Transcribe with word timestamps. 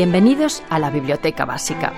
Bienvenidos 0.00 0.62
a 0.70 0.78
la 0.78 0.90
Biblioteca 0.90 1.44
Básica. 1.44 1.92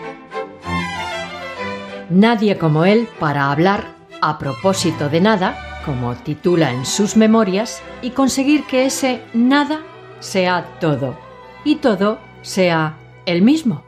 Nadie 2.09 2.57
como 2.57 2.87
él 2.87 3.07
para 3.19 3.53
hablar 3.53 3.89
a 4.23 4.39
propósito 4.39 5.11
de 5.11 5.21
nada, 5.21 5.83
como 5.85 6.15
titula 6.15 6.73
en 6.73 6.87
sus 6.87 7.19
memorias, 7.19 7.83
y 8.01 8.13
conseguir 8.13 8.65
que 8.65 8.87
ese 8.87 9.21
nada 9.35 9.83
sea 10.19 10.79
todo 10.81 11.15
y 11.63 11.77
todo 11.77 12.21
sea 12.41 12.97
el 13.27 13.43
mismo. 13.43 13.83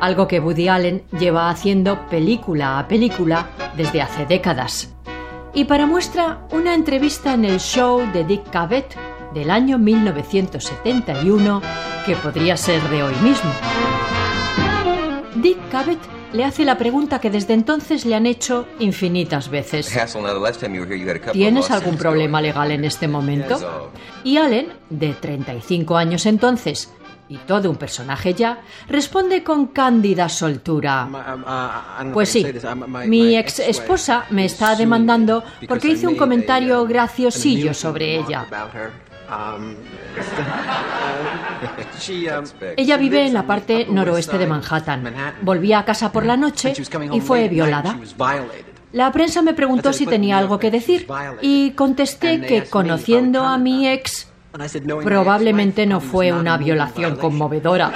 Algo 0.00 0.26
que 0.26 0.40
Woody 0.40 0.66
Allen 0.66 1.04
lleva 1.16 1.48
haciendo 1.48 2.08
película 2.08 2.80
a 2.80 2.88
película 2.88 3.50
desde 3.76 4.02
hace 4.02 4.26
décadas. 4.26 4.96
Y 5.54 5.66
para 5.66 5.86
muestra, 5.86 6.44
una 6.50 6.74
entrevista 6.74 7.34
en 7.34 7.44
el 7.44 7.60
show 7.60 8.02
de 8.12 8.24
Dick 8.24 8.50
Cavett 8.50 8.96
del 9.34 9.50
año 9.50 9.78
1971 9.78 11.60
que 12.06 12.14
podría 12.16 12.56
ser 12.56 12.80
de 12.88 13.02
hoy 13.02 13.14
mismo. 13.16 13.50
Dick 15.34 15.58
Cavett 15.70 15.98
le 16.32 16.44
hace 16.44 16.64
la 16.64 16.78
pregunta 16.78 17.20
que 17.20 17.30
desde 17.30 17.54
entonces 17.54 18.04
le 18.06 18.14
han 18.14 18.26
hecho 18.26 18.66
infinitas 18.78 19.48
veces. 19.50 19.92
¿Tienes 21.32 21.70
algún 21.70 21.96
problema 21.96 22.40
legal 22.40 22.70
en 22.70 22.84
este 22.84 23.08
momento? 23.08 23.90
Y 24.22 24.36
Allen, 24.36 24.72
de 24.90 25.12
35 25.14 25.96
años 25.96 26.26
entonces, 26.26 26.92
y 27.28 27.38
todo 27.38 27.70
un 27.70 27.76
personaje 27.76 28.34
ya, 28.34 28.60
responde 28.88 29.42
con 29.42 29.68
cándida 29.68 30.28
soltura. 30.28 31.08
Pues 32.12 32.28
sí, 32.28 32.46
mi 33.06 33.36
ex 33.36 33.60
esposa 33.60 34.26
me 34.30 34.44
está 34.44 34.74
demandando 34.76 35.42
porque 35.66 35.88
hice 35.88 36.06
un 36.06 36.16
comentario 36.16 36.84
graciosillo 36.86 37.72
sobre 37.74 38.16
ella. 38.16 38.46
Um, 39.30 39.74
Ella 42.76 42.96
vive 42.96 43.26
en 43.26 43.32
la 43.32 43.46
parte 43.46 43.86
noroeste 43.88 44.38
de 44.38 44.46
Manhattan. 44.46 45.14
Volvía 45.42 45.80
a 45.80 45.84
casa 45.84 46.12
por 46.12 46.26
la 46.26 46.36
noche 46.36 46.74
y 47.12 47.20
fue 47.20 47.48
violada. 47.48 47.98
La 48.92 49.10
prensa 49.10 49.42
me 49.42 49.54
preguntó 49.54 49.92
si 49.92 50.06
tenía 50.06 50.38
algo 50.38 50.58
que 50.58 50.70
decir 50.70 51.06
y 51.42 51.72
contesté 51.72 52.40
que 52.42 52.64
conociendo 52.64 53.44
a 53.44 53.58
mi 53.58 53.88
ex, 53.88 54.28
probablemente 55.02 55.86
no 55.86 56.00
fue 56.00 56.32
una 56.32 56.56
violación 56.56 57.16
conmovedora. 57.16 57.92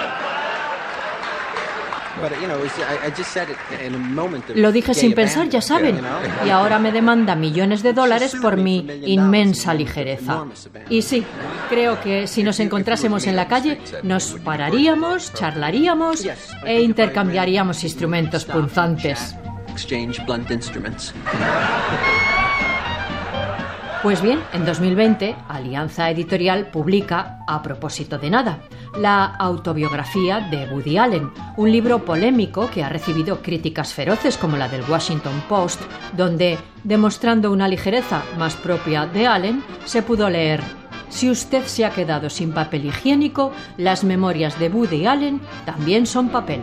Lo 4.55 4.73
dije 4.73 4.95
sin 4.95 5.15
pensar, 5.15 5.49
ya 5.49 5.61
saben, 5.61 6.01
y 6.45 6.51
ahora 6.51 6.79
me 6.79 6.93
demanda 6.93 7.35
millones 7.35 7.83
de 7.83 7.93
dólares 7.93 8.37
por 8.41 8.57
mi 8.57 8.87
inmensa 9.07 9.75
ligereza. 9.75 10.45
Y 10.89 11.03
sí, 11.03 11.25
creo 11.69 12.01
que 12.01 12.27
si 12.27 12.43
nos 12.43 12.61
encontrásemos 12.61 13.27
en 13.27 13.37
la 13.37 13.49
calle, 13.49 13.81
nos 14.03 14.33
pararíamos, 14.45 15.33
charlaríamos 15.35 16.27
e 16.65 16.83
intercambiaríamos 16.83 17.85
instrumentos 17.85 18.45
punzantes. 18.45 19.35
Pues 24.03 24.23
bien, 24.23 24.39
en 24.53 24.65
2020, 24.65 25.35
Alianza 25.49 26.09
Editorial 26.09 26.67
publica 26.71 27.41
A 27.49 27.61
propósito 27.63 28.17
de 28.17 28.31
nada, 28.31 28.61
la 28.97 29.25
autobiografía 29.25 30.39
de 30.39 30.67
Woody 30.67 30.99
Allen, 30.99 31.31
un 31.57 31.73
libro 31.73 32.05
polémico 32.05 32.71
que 32.71 32.85
ha 32.85 32.89
recibido 32.89 33.43
críticas 33.43 33.93
feroces 33.93 34.39
como 34.39 34.57
la 34.57 34.69
del 34.69 34.89
Washington 34.89 35.43
Post, 35.49 35.81
donde, 36.17 36.59
demostrando 36.85 37.51
una 37.51 37.67
ligereza 37.67 38.23
más 38.39 38.55
propia 38.55 39.07
de 39.07 39.27
Allen, 39.27 39.65
se 39.85 40.03
pudo 40.03 40.31
leer 40.31 40.63
si 41.09 41.31
usted 41.31 41.65
se 41.65 41.85
ha 41.85 41.91
quedado 41.91 42.29
sin 42.31 42.53
papel 42.53 42.87
higiénico, 42.87 43.53
las 43.77 44.05
memorias 44.05 44.59
de 44.59 44.69
Woody 44.69 45.07
Allen 45.07 45.41
también 45.65 46.07
son 46.07 46.29
papel. 46.29 46.63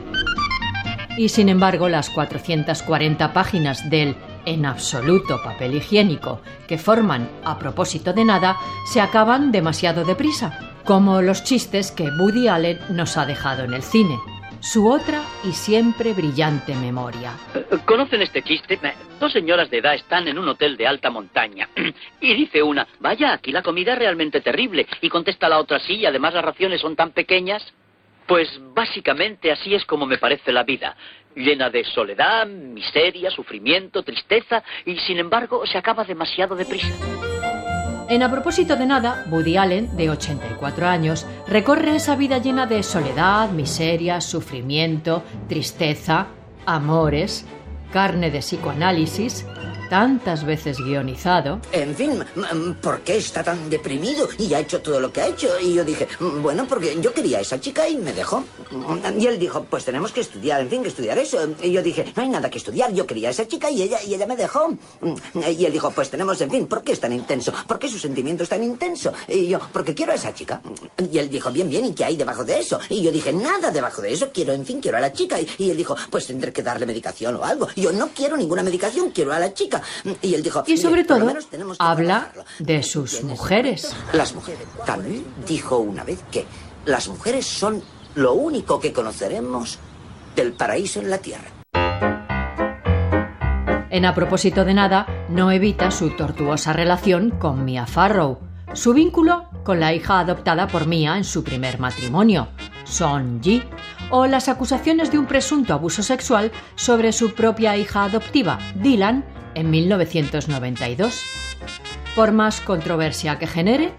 Y 1.17 1.29
sin 1.29 1.49
embargo, 1.49 1.89
las 1.89 2.09
440 2.09 3.33
páginas 3.33 3.89
del 3.89 4.15
en 4.45 4.65
absoluto 4.65 5.41
papel 5.43 5.75
higiénico 5.75 6.41
que 6.67 6.77
forman 6.77 7.29
a 7.43 7.57
propósito 7.57 8.13
de 8.13 8.25
nada 8.25 8.57
se 8.85 9.01
acaban 9.01 9.51
demasiado 9.51 10.03
deprisa, 10.03 10.81
como 10.83 11.21
los 11.21 11.43
chistes 11.43 11.91
que 11.91 12.09
Woody 12.09 12.47
Allen 12.47 12.79
nos 12.89 13.17
ha 13.17 13.25
dejado 13.25 13.63
en 13.63 13.73
el 13.73 13.83
cine. 13.83 14.17
Su 14.61 14.89
otra 14.89 15.21
y 15.43 15.51
siempre 15.51 16.13
brillante 16.13 16.73
memoria. 16.73 17.33
¿Conocen 17.85 18.23
este 18.23 18.41
chiste? 18.41 18.79
Dos 19.19 19.31
señoras 19.31 19.69
de 19.69 19.77
edad 19.77 19.93
están 19.93 20.27
en 20.27 20.39
un 20.39 20.47
hotel 20.47 20.75
de 20.75 20.87
alta 20.87 21.11
montaña. 21.11 21.69
Y 22.19 22.33
dice 22.33 22.63
una, 22.63 22.87
vaya, 22.99 23.33
aquí 23.33 23.51
la 23.51 23.61
comida 23.61 23.93
es 23.93 23.99
realmente 23.99 24.41
terrible. 24.41 24.87
Y 25.01 25.09
contesta 25.09 25.49
la 25.49 25.59
otra, 25.59 25.79
sí, 25.79 26.03
además 26.05 26.33
las 26.33 26.45
raciones 26.45 26.81
son 26.81 26.95
tan 26.95 27.11
pequeñas. 27.11 27.61
Pues 28.27 28.47
básicamente 28.73 29.51
así 29.51 29.75
es 29.75 29.85
como 29.85 30.05
me 30.05 30.17
parece 30.17 30.51
la 30.51 30.63
vida, 30.63 30.95
llena 31.35 31.69
de 31.69 31.83
soledad, 31.83 32.47
miseria, 32.47 33.29
sufrimiento, 33.29 34.03
tristeza, 34.03 34.63
y 34.85 34.97
sin 34.99 35.19
embargo 35.19 35.65
se 35.65 35.77
acaba 35.77 36.03
demasiado 36.03 36.55
deprisa. 36.55 36.93
En 38.07 38.21
A 38.21 38.29
propósito 38.29 38.75
de 38.75 38.85
nada, 38.85 39.25
Woody 39.31 39.57
Allen, 39.57 39.97
de 39.97 40.11
84 40.11 40.87
años, 40.87 41.25
recorre 41.47 41.95
esa 41.95 42.15
vida 42.15 42.37
llena 42.37 42.67
de 42.67 42.83
soledad, 42.83 43.49
miseria, 43.49 44.21
sufrimiento, 44.21 45.23
tristeza, 45.49 46.27
amores, 46.67 47.47
carne 47.91 48.29
de 48.29 48.39
psicoanálisis, 48.39 49.47
tantas 49.89 50.45
veces 50.45 50.79
guionizado. 50.79 51.59
En 51.71 51.95
fin, 51.95 52.23
¿por 52.81 53.01
qué 53.01 53.17
está 53.17 53.43
tan 53.43 53.69
deprimido 53.69 54.27
y 54.37 54.53
ha 54.53 54.59
hecho 54.59 54.81
todo 54.81 54.99
lo 54.99 55.11
que 55.11 55.21
ha 55.21 55.27
hecho? 55.27 55.49
Y 55.59 55.73
yo 55.73 55.83
dije, 55.83 56.07
bueno, 56.41 56.65
porque 56.67 56.99
yo 57.01 57.13
quería 57.13 57.39
a 57.39 57.41
esa 57.41 57.59
chica 57.59 57.87
y 57.87 57.97
me 57.97 58.13
dejó. 58.13 58.43
Y 59.17 59.27
él 59.27 59.39
dijo, 59.39 59.63
pues 59.69 59.85
tenemos 59.85 60.11
que 60.11 60.21
estudiar, 60.21 60.61
en 60.61 60.69
fin, 60.69 60.81
que 60.81 60.89
estudiar 60.89 61.17
eso. 61.17 61.37
Y 61.61 61.71
yo 61.71 61.81
dije, 61.81 62.13
no 62.15 62.23
hay 62.23 62.29
nada 62.29 62.49
que 62.49 62.57
estudiar, 62.57 62.93
yo 62.93 63.05
quería 63.05 63.29
a 63.29 63.31
esa 63.31 63.47
chica 63.47 63.69
y 63.69 63.81
ella, 63.81 63.99
y 64.03 64.13
ella 64.13 64.27
me 64.27 64.35
dejó. 64.35 64.73
Y 65.35 65.65
él 65.65 65.71
dijo, 65.73 65.91
pues 65.91 66.09
tenemos, 66.09 66.39
en 66.41 66.49
fin, 66.49 66.67
¿por 66.67 66.83
qué 66.83 66.93
es 66.93 66.99
tan 66.99 67.13
intenso? 67.13 67.53
¿Por 67.67 67.79
qué 67.79 67.87
su 67.87 67.99
sentimiento 67.99 68.43
es 68.43 68.49
tan 68.49 68.63
intenso? 68.63 69.13
Y 69.27 69.47
yo, 69.47 69.59
porque 69.71 69.93
quiero 69.93 70.11
a 70.11 70.15
esa 70.15 70.33
chica. 70.33 70.61
Y 71.11 71.17
él 71.17 71.29
dijo, 71.29 71.51
bien, 71.51 71.69
bien, 71.69 71.85
¿y 71.85 71.93
qué 71.93 72.05
hay 72.05 72.17
debajo 72.17 72.43
de 72.43 72.59
eso? 72.59 72.79
Y 72.89 73.01
yo 73.01 73.11
dije, 73.11 73.31
nada 73.33 73.71
debajo 73.71 74.01
de 74.01 74.13
eso, 74.13 74.29
quiero, 74.33 74.53
en 74.53 74.65
fin, 74.65 74.79
quiero 74.81 74.97
a 74.97 75.01
la 75.01 75.13
chica. 75.13 75.37
Y, 75.39 75.69
él 75.69 75.77
dijo, 75.77 75.95
pues 76.09 76.27
tendré 76.27 76.51
que 76.51 76.63
darle 76.63 76.85
medicación 76.85 77.35
o 77.35 77.43
algo. 77.43 77.67
Y 77.75 77.81
yo 77.81 77.91
no 77.91 78.09
quiero 78.09 78.37
ninguna 78.37 78.63
medicación, 78.63 79.11
quiero 79.11 79.33
a 79.33 79.39
la 79.39 79.53
chica. 79.53 79.74
Y 80.21 80.33
él 80.33 80.43
dijo... 80.43 80.63
Y 80.67 80.77
sobre 80.77 81.03
todo, 81.03 81.33
habla 81.79 82.31
de 82.59 82.83
sus 82.83 83.23
mujeres. 83.23 83.95
Las 84.13 84.33
mujeres. 84.33 84.65
Camus 84.85 85.21
dijo 85.47 85.77
una 85.77 86.03
vez 86.03 86.19
que 86.31 86.45
las 86.85 87.07
mujeres 87.07 87.45
son 87.45 87.81
lo 88.15 88.33
único 88.33 88.79
que 88.79 88.93
conoceremos 88.93 89.79
del 90.35 90.53
paraíso 90.53 90.99
en 90.99 91.09
la 91.09 91.17
tierra. 91.17 91.51
En 93.89 94.05
A 94.05 94.13
propósito 94.13 94.65
de 94.65 94.73
nada, 94.73 95.07
no 95.29 95.51
evita 95.51 95.89
su 95.89 96.09
tortuosa 96.17 96.73
relación 96.73 97.31
con 97.31 97.63
Mia 97.63 97.85
Farrow, 97.85 98.39
su 98.73 98.93
vínculo 98.93 99.49
con 99.63 99.79
la 99.79 99.93
hija 99.93 100.19
adoptada 100.19 100.67
por 100.67 100.85
Mia 100.85 101.15
en 101.17 101.23
su 101.23 101.45
primer 101.45 101.79
matrimonio, 101.79 102.49
Son 102.83 103.41
Ji, 103.41 103.63
o 104.09 104.27
las 104.27 104.49
acusaciones 104.49 105.11
de 105.11 105.17
un 105.17 105.25
presunto 105.25 105.73
abuso 105.73 106.03
sexual 106.03 106.51
sobre 106.75 107.13
su 107.13 107.33
propia 107.33 107.77
hija 107.77 108.03
adoptiva, 108.03 108.59
Dylan, 108.75 109.23
en 109.55 109.71
1992. 109.71 111.23
Por 112.15 112.31
más 112.31 112.61
controversia 112.61 113.39
que 113.39 113.47
genere, 113.47 113.93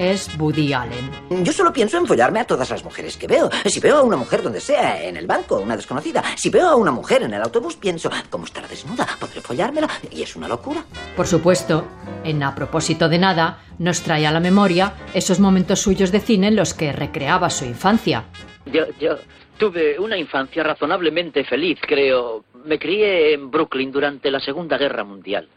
es 0.00 0.30
Woody 0.38 0.72
Allen. 0.72 1.10
Yo 1.44 1.52
solo 1.52 1.72
pienso 1.72 1.98
en 1.98 2.06
follarme 2.06 2.40
a 2.40 2.44
todas 2.44 2.70
las 2.70 2.82
mujeres 2.82 3.16
que 3.16 3.26
veo. 3.26 3.50
Si 3.66 3.80
veo 3.80 3.98
a 3.98 4.02
una 4.02 4.16
mujer 4.16 4.42
donde 4.42 4.60
sea, 4.60 5.02
en 5.04 5.16
el 5.16 5.26
banco, 5.26 5.58
una 5.58 5.76
desconocida. 5.76 6.22
Si 6.36 6.48
veo 6.48 6.68
a 6.68 6.74
una 6.74 6.90
mujer 6.90 7.22
en 7.22 7.34
el 7.34 7.42
autobús, 7.42 7.76
pienso, 7.76 8.10
¿cómo 8.30 8.46
estará 8.46 8.66
desnuda? 8.66 9.06
¿Podré 9.20 9.40
follármela? 9.40 9.88
Y 10.10 10.22
es 10.22 10.36
una 10.36 10.48
locura. 10.48 10.84
Por 11.14 11.26
supuesto, 11.26 11.86
en 12.24 12.42
A 12.42 12.54
propósito 12.54 13.08
de 13.08 13.18
nada, 13.18 13.58
nos 13.78 14.00
trae 14.00 14.26
a 14.26 14.32
la 14.32 14.40
memoria 14.40 14.94
esos 15.12 15.38
momentos 15.38 15.80
suyos 15.80 16.12
de 16.12 16.20
cine 16.20 16.48
en 16.48 16.56
los 16.56 16.72
que 16.72 16.92
recreaba 16.92 17.50
su 17.50 17.66
infancia. 17.66 18.24
Yo, 18.66 18.84
yo 18.98 19.16
tuve 19.58 19.98
una 19.98 20.16
infancia 20.16 20.62
razonablemente 20.62 21.44
feliz, 21.44 21.78
creo. 21.86 22.44
Me 22.64 22.78
crié 22.78 23.34
en 23.34 23.50
Brooklyn 23.50 23.90
durante 23.90 24.30
la 24.30 24.40
Segunda 24.40 24.76
Guerra 24.76 25.04
Mundial. 25.04 25.48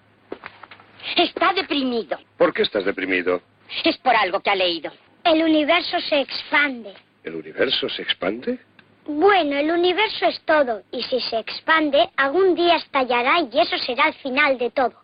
Está 1.16 1.54
deprimido. 1.54 2.18
¿Por 2.38 2.54
qué 2.54 2.62
estás 2.64 2.86
deprimido? 2.86 3.42
Es 3.84 3.98
por 3.98 4.16
algo 4.16 4.40
que 4.40 4.50
ha 4.50 4.56
leído. 4.56 4.92
El 5.24 5.44
universo 5.44 6.00
se 6.00 6.22
expande. 6.22 6.94
¿El 7.24 7.36
universo 7.36 7.90
se 7.90 8.02
expande? 8.02 8.60
Bueno, 9.06 9.58
el 9.58 9.70
universo 9.72 10.26
es 10.28 10.40
todo, 10.42 10.82
y 10.92 11.04
si 11.04 11.20
se 11.20 11.40
expande, 11.40 12.10
algún 12.16 12.56
día 12.56 12.78
estallará 12.78 13.42
y 13.42 13.60
eso 13.60 13.78
será 13.80 14.08
el 14.08 14.14
final 14.16 14.58
de 14.58 14.72
todo. 14.72 15.03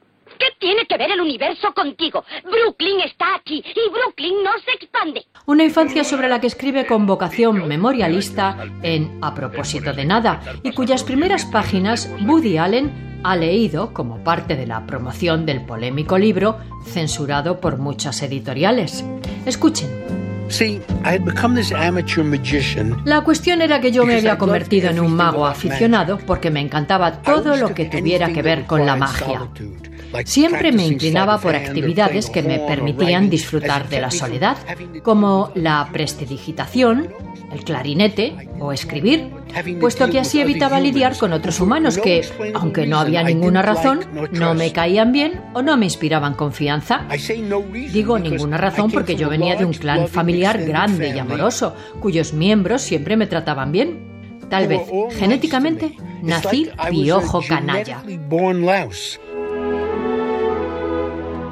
¿Qué 0.59 0.67
tiene 0.67 0.85
que 0.85 0.97
ver 0.97 1.11
el 1.11 1.21
universo 1.21 1.73
contigo? 1.73 2.23
Brooklyn 2.43 3.01
está 3.01 3.35
aquí 3.35 3.63
y 3.65 3.91
Brooklyn 3.91 4.43
no 4.43 4.51
se 4.63 4.71
expande. 4.71 5.25
Una 5.45 5.63
infancia 5.63 6.03
sobre 6.03 6.29
la 6.29 6.39
que 6.39 6.47
escribe 6.47 6.85
con 6.85 7.05
vocación 7.05 7.67
memorialista 7.67 8.57
en 8.83 9.17
A 9.21 9.33
propósito 9.33 9.93
de 9.93 10.05
nada 10.05 10.41
y 10.63 10.71
cuyas 10.71 11.03
primeras 11.03 11.45
páginas 11.45 12.09
Woody 12.25 12.57
Allen 12.57 13.21
ha 13.23 13.35
leído 13.35 13.93
como 13.93 14.23
parte 14.23 14.55
de 14.55 14.67
la 14.67 14.85
promoción 14.85 15.45
del 15.45 15.65
polémico 15.65 16.17
libro 16.17 16.59
censurado 16.85 17.59
por 17.59 17.77
muchas 17.77 18.21
editoriales. 18.21 19.03
Escuchen. 19.45 19.89
La 23.05 23.21
cuestión 23.21 23.61
era 23.61 23.79
que 23.79 23.91
yo 23.91 24.05
me 24.05 24.15
había 24.17 24.37
convertido 24.37 24.89
en 24.89 24.99
un 24.99 25.13
mago 25.13 25.45
aficionado 25.45 26.17
porque 26.25 26.49
me 26.49 26.59
encantaba 26.59 27.21
todo 27.21 27.55
lo 27.55 27.73
que 27.73 27.85
tuviera 27.85 28.31
que 28.33 28.41
ver 28.41 28.65
con 28.65 28.85
la 28.85 28.95
magia. 28.95 29.47
Siempre 30.25 30.71
me 30.71 30.85
inclinaba 30.85 31.39
por 31.39 31.55
actividades 31.55 32.29
que 32.29 32.41
me 32.41 32.59
permitían 32.59 33.29
disfrutar 33.29 33.89
de 33.89 34.01
la 34.01 34.11
soledad, 34.11 34.57
como 35.03 35.51
la 35.55 35.89
prestidigitación, 35.91 37.09
el 37.51 37.63
clarinete 37.63 38.49
o 38.59 38.71
escribir, 38.71 39.31
puesto 39.79 40.09
que 40.09 40.19
así 40.19 40.39
evitaba 40.39 40.79
lidiar 40.79 41.17
con 41.17 41.33
otros 41.33 41.59
humanos 41.59 41.97
que, 41.97 42.25
aunque 42.53 42.85
no 42.85 42.99
había 42.99 43.23
ninguna 43.23 43.61
razón, 43.61 44.01
no 44.31 44.53
me 44.53 44.71
caían 44.71 45.11
bien 45.11 45.41
o 45.53 45.61
no 45.61 45.77
me 45.77 45.85
inspiraban 45.85 46.33
confianza. 46.33 47.05
Digo 47.91 48.19
ninguna 48.19 48.57
razón 48.57 48.91
porque 48.91 49.15
yo 49.15 49.29
venía 49.29 49.55
de 49.55 49.65
un 49.65 49.73
clan 49.73 50.07
familiar 50.07 50.63
grande 50.63 51.09
y 51.09 51.19
amoroso, 51.19 51.75
cuyos 51.99 52.33
miembros 52.33 52.81
siempre 52.81 53.17
me 53.17 53.27
trataban 53.27 53.71
bien. 53.71 54.07
Tal 54.49 54.67
vez, 54.67 54.81
genéticamente, 55.11 55.95
nací 56.23 56.69
piojo 56.89 57.41
canalla. 57.47 58.03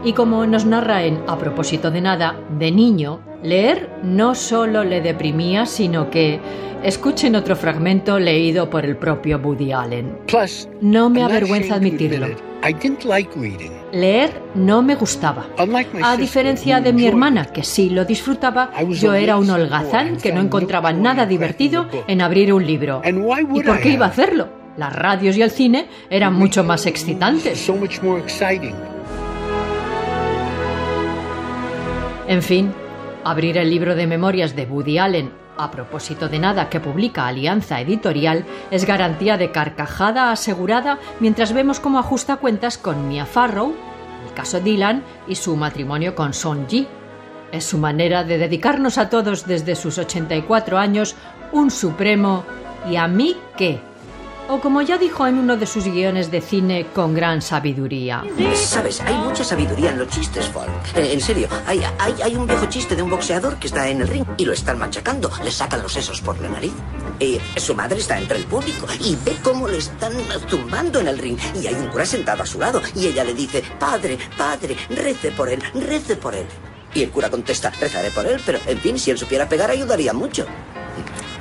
Y 0.04 0.14
como 0.14 0.46
nos 0.46 0.66
narra 0.66 1.04
en 1.04 1.22
A 1.28 1.38
propósito 1.38 1.92
de 1.92 2.02
nada, 2.02 2.40
de 2.58 2.72
niño, 2.72 3.20
leer 3.44 3.90
no 4.04 4.36
solo 4.36 4.84
le 4.84 5.02
deprimía, 5.02 5.66
sino 5.66 6.10
que, 6.10 6.40
escuchen 6.84 7.36
otro 7.36 7.56
fragmento 7.56 8.20
leído 8.20 8.70
por 8.70 8.86
el 8.86 8.98
propio 8.98 9.40
Woody 9.40 9.72
Allen. 9.72 10.18
No 10.82 11.10
me 11.10 11.24
avergüenza 11.24 11.76
admitirlo. 11.76 12.28
Leer 13.92 14.42
no 14.56 14.82
me 14.82 14.96
gustaba. 14.96 15.48
A 16.04 16.18
diferencia 16.18 16.80
de 16.80 16.94
mi 16.94 17.06
hermana, 17.06 17.46
que 17.46 17.64
sí 17.64 17.90
lo 17.90 18.06
disfrutaba, 18.06 18.72
yo 18.90 19.14
era 19.14 19.38
un 19.38 19.50
holgazán 19.50 20.18
que 20.18 20.32
no 20.32 20.42
encontraba 20.42 20.92
nada 20.94 21.26
divertido 21.26 21.88
en 22.08 22.22
abrir 22.22 22.54
un 22.54 22.66
libro. 22.66 23.02
¿Y 23.04 23.64
por 23.64 23.80
qué 23.80 23.90
iba 23.90 24.06
a 24.06 24.10
hacerlo? 24.10 24.50
Las 24.78 24.96
radios 24.96 25.36
y 25.38 25.42
el 25.42 25.50
cine 25.50 25.88
eran 26.10 26.34
mucho 26.34 26.64
más 26.64 26.86
excitantes. 26.86 27.68
En 32.28 32.44
fin, 32.44 32.74
abrir 33.24 33.58
el 33.58 33.70
libro 33.70 33.96
de 33.96 34.06
memorias 34.06 34.56
de 34.56 34.66
Woody 34.66 34.98
Allen 34.98 35.32
a 35.58 35.72
propósito 35.72 36.30
de 36.30 36.40
nada 36.40 36.70
que 36.70 36.80
publica 36.80 37.28
Alianza 37.28 37.82
Editorial 37.82 38.46
es 38.70 38.86
garantía 38.86 39.38
de 39.38 39.52
carcajada 39.52 40.32
asegurada 40.32 41.00
mientras 41.20 41.54
vemos 41.54 41.80
cómo 41.80 42.00
ajusta 42.00 42.36
cuentas 42.36 42.78
con 42.78 43.08
Mia 43.08 43.26
Farrow, 43.26 43.74
el 44.28 44.34
caso 44.34 44.60
Dylan 44.60 45.04
y 45.28 45.36
su 45.36 45.56
matrimonio 45.56 46.16
con 46.16 46.34
Son 46.34 46.68
Ji. 46.68 46.88
Es 47.52 47.64
su 47.64 47.78
manera 47.78 48.24
de 48.24 48.38
dedicarnos 48.38 48.98
a 48.98 49.10
todos 49.10 49.48
desde 49.48 49.76
sus 49.76 49.98
84 49.98 50.78
años 50.78 51.16
un 51.54 51.72
supremo 51.72 52.44
¿y 52.90 52.98
a 52.98 53.08
mí 53.08 53.38
qué? 53.56 53.80
O 54.50 54.62
como 54.62 54.82
ya 54.82 54.98
dijo 54.98 55.28
en 55.28 55.38
uno 55.38 55.58
de 55.58 55.66
sus 55.66 55.84
guiones 55.86 56.32
de 56.32 56.40
cine 56.40 56.88
con 56.94 57.14
gran 57.14 57.42
sabiduría. 57.42 58.24
Sabes, 58.56 59.02
hay 59.02 59.16
mucha 59.16 59.44
sabiduría 59.44 59.92
en 59.92 60.00
los 60.00 60.08
chistes, 60.08 60.48
Folk. 60.48 60.70
Eh, 60.96 61.12
en 61.12 61.20
serio, 61.20 61.50
hay, 61.66 61.82
hay, 62.00 62.16
hay, 62.24 62.36
un 62.36 62.48
viejo 62.48 62.66
chiste 62.68 62.96
de 62.96 63.02
un 63.02 63.10
boxeador 63.10 63.58
que 63.58 63.68
está 63.68 63.90
en 63.90 64.02
el 64.02 64.08
ring 64.08 64.24
y 64.38 64.46
lo 64.46 64.54
están 64.54 64.80
machacando. 64.80 65.30
Le 65.44 65.52
sacan 65.52 65.82
los 65.82 65.92
sesos 65.92 66.22
por 66.22 66.40
la 66.40 66.48
nariz. 66.48 66.72
Y 67.20 67.40
su 67.60 67.76
madre 67.76 68.00
está 68.00 68.18
entre 68.18 68.38
el 68.38 68.46
público 68.46 68.88
y 69.02 69.18
ve 69.26 69.36
cómo 69.44 69.68
le 69.68 69.80
están 69.80 70.14
zumbando 70.48 71.02
en 71.02 71.10
el 71.10 71.18
ring. 71.18 71.38
Y 71.62 71.68
hay 71.68 71.76
un 71.76 71.88
cura 71.88 72.06
sentado 72.06 72.44
a 72.44 72.46
su 72.46 72.58
lado 72.58 72.82
y 72.96 73.08
ella 73.08 73.26
le 73.26 73.34
dice, 73.34 73.62
padre, 73.78 74.18
padre, 74.38 74.78
rece 74.90 75.32
por 75.32 75.50
él, 75.50 75.62
rece 75.74 76.16
por 76.16 76.34
él. 76.34 76.46
Y 76.94 77.04
el 77.04 77.10
cura 77.10 77.30
contesta, 77.30 77.70
rezaré 77.72 78.12
por 78.12 78.26
él, 78.26 78.42
pero 78.46 78.60
en 78.66 78.78
fin, 78.78 78.98
si 78.98 79.12
él 79.12 79.18
supiera 79.18 79.50
pegar 79.50 79.70
ayudaría 79.70 80.14
mucho 80.14 80.46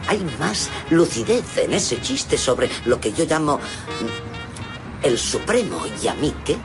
hay 0.08 0.24
más 0.38 0.70
lucidez 0.90 1.58
en 1.58 1.72
ese 1.72 2.00
chiste 2.00 2.38
sobre 2.38 2.68
lo 2.84 3.00
que 3.00 3.12
yo 3.12 3.24
llamo 3.24 3.60
el 5.02 5.18
supremo 5.18 5.84
yamique 6.02 6.56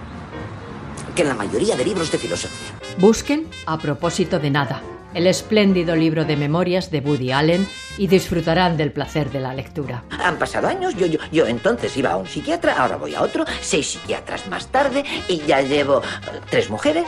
que 1.16 1.22
en 1.22 1.28
la 1.28 1.36
mayoría 1.36 1.76
de 1.76 1.84
libros 1.84 2.12
de 2.12 2.18
filosofía. 2.18 2.70
Busquen 2.98 3.48
a 3.66 3.78
propósito 3.78 4.40
de 4.40 4.50
nada 4.50 4.82
el 5.14 5.28
espléndido 5.28 5.96
libro 5.96 6.26
de 6.26 6.38
memorias 6.38 6.90
de 6.92 7.00
Woody 7.00 7.32
Allen 7.32 7.68
y 7.98 8.08
disfrutarán 8.08 8.78
del 8.78 8.92
placer 8.92 9.30
de 9.30 9.40
la 9.40 9.54
lectura. 9.54 10.04
Han 10.24 10.38
pasado 10.38 10.68
años, 10.68 10.96
yo, 10.96 11.06
yo, 11.06 11.20
yo 11.32 11.48
entonces 11.48 11.96
iba 11.98 12.12
a 12.12 12.18
un 12.18 12.28
psiquiatra, 12.28 12.78
ahora 12.78 12.96
voy 12.96 13.16
a 13.16 13.22
otro, 13.22 13.46
seis 13.62 13.92
psiquiatras 13.92 14.48
más 14.48 14.68
tarde 14.68 15.04
y 15.28 15.40
ya 15.40 15.62
llevo 15.62 16.00
eh, 16.00 16.40
tres 16.50 16.70
mujeres 16.70 17.06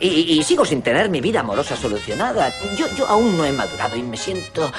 y, 0.00 0.08
y, 0.08 0.42
sigo 0.44 0.64
sin 0.64 0.82
tener 0.82 1.10
mi 1.10 1.20
vida 1.20 1.40
amorosa 1.40 1.76
solucionada. 1.76 2.50
Yo, 2.76 2.86
yo 2.96 3.06
aún 3.06 3.36
no 3.36 3.44
he 3.44 3.52
madurado 3.52 3.96
y 3.96 4.02
me 4.02 4.16
siento 4.16 4.72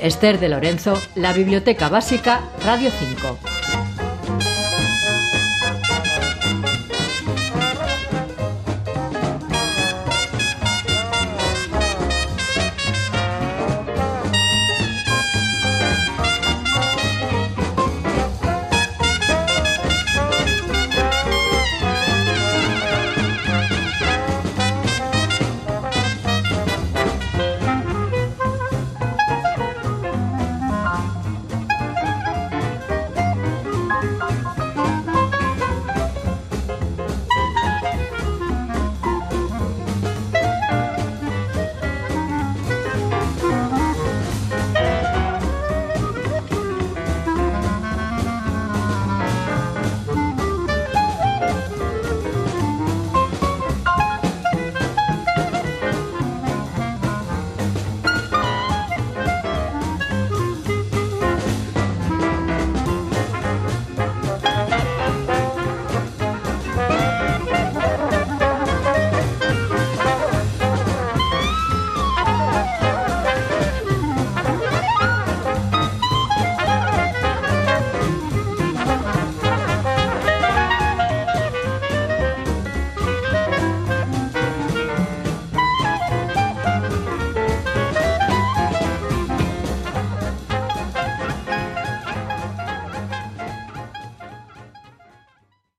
Esther 0.00 0.38
de 0.38 0.48
Lorenzo, 0.48 1.00
La 1.14 1.32
Biblioteca 1.32 1.88
Básica, 1.88 2.42
Radio 2.64 2.90
5. 2.90 3.53